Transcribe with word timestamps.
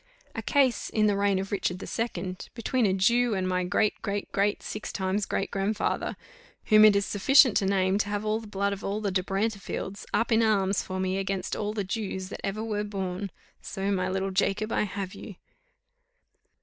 A 0.33 0.41
case, 0.41 0.89
in 0.89 1.05
the 1.05 1.15
reign 1.15 1.37
of 1.37 1.51
Richard 1.51 1.77
the 1.77 1.85
Second, 1.85 2.49
between 2.55 2.87
a 2.87 2.93
Jew 2.93 3.35
and 3.35 3.47
my 3.47 3.63
great, 3.63 4.01
great, 4.01 4.31
great, 4.31 4.63
six 4.63 4.91
times 4.91 5.27
great 5.27 5.51
grandfather, 5.51 6.17
whom 6.65 6.83
it 6.85 6.95
is 6.95 7.05
sufficient 7.05 7.55
to 7.57 7.67
name 7.67 7.99
to 7.99 8.09
have 8.09 8.25
all 8.25 8.39
the 8.39 8.47
blood 8.47 8.73
of 8.73 8.83
all 8.83 8.99
the 8.99 9.11
De 9.11 9.21
Brantefields 9.21 10.07
up 10.11 10.31
in 10.31 10.41
arms 10.41 10.81
for 10.81 10.99
me 10.99 11.19
against 11.19 11.55
all 11.55 11.71
the 11.71 11.83
Jews 11.83 12.29
that 12.29 12.41
ever 12.43 12.63
were 12.63 12.83
born. 12.83 13.29
So 13.61 13.91
my 13.91 14.09
little 14.09 14.31
Jacob, 14.31 14.71
I 14.71 14.85
have 14.85 15.13
you." 15.13 15.35